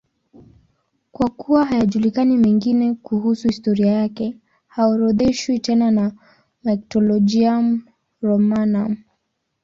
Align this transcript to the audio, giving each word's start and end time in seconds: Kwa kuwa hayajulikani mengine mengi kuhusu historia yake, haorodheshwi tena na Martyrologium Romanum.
Kwa 1.11 1.29
kuwa 1.29 1.65
hayajulikani 1.65 2.37
mengine 2.37 2.85
mengi 2.85 2.99
kuhusu 3.01 3.47
historia 3.47 3.91
yake, 3.91 4.37
haorodheshwi 4.67 5.59
tena 5.59 5.91
na 5.91 6.11
Martyrologium 6.63 7.85
Romanum. 8.21 8.97